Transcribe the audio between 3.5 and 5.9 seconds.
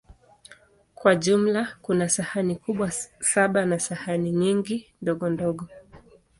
na sahani nyingi ndogondogo.